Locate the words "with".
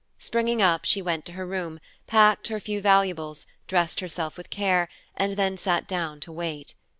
4.35-4.49